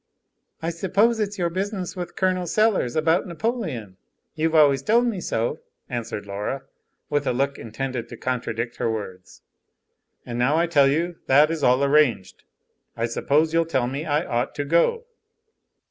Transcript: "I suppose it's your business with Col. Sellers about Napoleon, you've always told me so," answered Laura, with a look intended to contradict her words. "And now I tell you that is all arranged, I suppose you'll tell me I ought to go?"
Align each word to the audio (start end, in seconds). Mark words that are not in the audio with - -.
"I 0.63 0.71
suppose 0.71 1.19
it's 1.19 1.37
your 1.37 1.51
business 1.51 1.95
with 1.95 2.15
Col. 2.15 2.47
Sellers 2.47 2.95
about 2.95 3.27
Napoleon, 3.27 3.97
you've 4.33 4.55
always 4.55 4.81
told 4.81 5.05
me 5.05 5.21
so," 5.21 5.59
answered 5.89 6.25
Laura, 6.25 6.63
with 7.11 7.27
a 7.27 7.31
look 7.33 7.59
intended 7.59 8.09
to 8.09 8.17
contradict 8.17 8.77
her 8.77 8.91
words. 8.91 9.43
"And 10.25 10.39
now 10.39 10.57
I 10.57 10.65
tell 10.65 10.87
you 10.87 11.17
that 11.27 11.51
is 11.51 11.63
all 11.63 11.83
arranged, 11.83 12.45
I 12.97 13.05
suppose 13.05 13.53
you'll 13.53 13.65
tell 13.67 13.85
me 13.85 14.03
I 14.03 14.25
ought 14.25 14.55
to 14.55 14.65
go?" 14.65 15.05